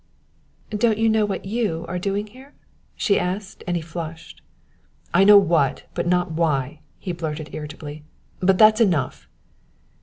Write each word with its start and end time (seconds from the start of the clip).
"Don't 0.75 0.97
you 0.97 1.07
know 1.07 1.25
what 1.27 1.45
you 1.45 1.85
are 1.87 1.99
doing 1.99 2.25
here?" 2.25 2.55
she 2.95 3.19
asked, 3.19 3.63
and 3.67 3.77
he 3.77 3.83
flushed. 3.83 4.41
"I 5.13 5.23
know 5.23 5.37
what, 5.37 5.83
but 5.93 6.07
not 6.07 6.31
why!" 6.31 6.79
he 6.97 7.11
blurted 7.11 7.53
irritably; 7.53 8.03
"but 8.39 8.57
that's 8.57 8.81
enough!" 8.81 9.27